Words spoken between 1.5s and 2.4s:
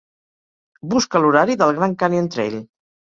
del Grand Canyon